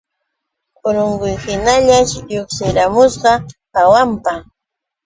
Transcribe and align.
Urunquyhiñallash 0.87 2.13
lluqsiramusa 2.31 3.31
kahanpa. 3.73 4.33